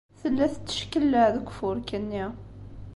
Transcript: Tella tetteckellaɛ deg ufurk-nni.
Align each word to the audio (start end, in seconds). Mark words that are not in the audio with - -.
Tella 0.19 0.45
tetteckellaɛ 0.53 1.27
deg 1.35 1.47
ufurk-nni. 1.51 2.25